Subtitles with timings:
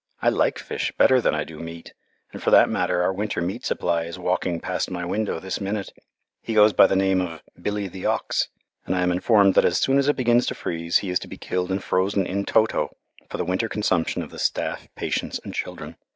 [0.19, 1.93] I like fish better than I do meat,
[2.33, 5.93] and for that matter our winter meat supply is walking past my window this minute.
[6.41, 8.49] He goes by the name of "Billy the Ox";
[8.87, 11.27] and I am informed that as soon as it begins to freeze, he is to
[11.27, 12.97] be killed and frozen in toto,
[13.29, 15.95] for the winter consumption of the staff, patients, and children.